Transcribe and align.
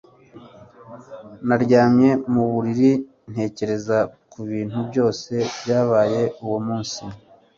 naryamye 1.47 2.09
mu 2.33 2.43
buriri 2.51 2.91
ntekereza 3.31 3.97
ku 4.31 4.39
bintu 4.49 4.79
byose 4.89 5.33
byabaye 5.61 6.21
uwo 6.43 6.59
munsi 6.67 7.01